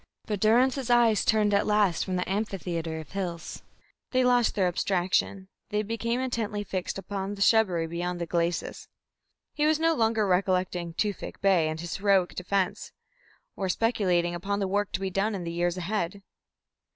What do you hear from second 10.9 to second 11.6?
Tewfik